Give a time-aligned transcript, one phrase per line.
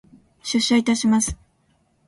[0.41, 1.37] 出社いたします。